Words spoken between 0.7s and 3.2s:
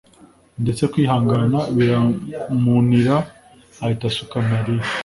kwihangana biramunira